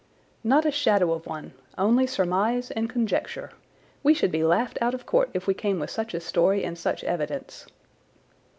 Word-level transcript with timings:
"Not 0.43 0.65
a 0.65 0.71
shadow 0.71 1.13
of 1.13 1.27
one—only 1.27 2.07
surmise 2.07 2.71
and 2.71 2.89
conjecture. 2.89 3.51
We 4.01 4.15
should 4.15 4.31
be 4.31 4.43
laughed 4.43 4.79
out 4.81 4.95
of 4.95 5.05
court 5.05 5.29
if 5.35 5.45
we 5.45 5.53
came 5.53 5.79
with 5.79 5.91
such 5.91 6.15
a 6.15 6.19
story 6.19 6.63
and 6.63 6.75
such 6.75 7.03
evidence." 7.03 7.67